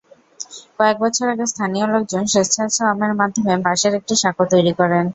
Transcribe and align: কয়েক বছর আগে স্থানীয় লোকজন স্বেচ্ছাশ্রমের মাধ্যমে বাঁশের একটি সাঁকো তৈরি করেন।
কয়েক 0.77 0.97
বছর 1.03 1.25
আগে 1.33 1.45
স্থানীয় 1.47 1.85
লোকজন 1.93 2.23
স্বেচ্ছাশ্রমের 2.27 3.13
মাধ্যমে 3.19 3.53
বাঁশের 3.65 3.93
একটি 3.99 4.13
সাঁকো 4.21 4.43
তৈরি 4.51 4.73
করেন। 4.79 5.05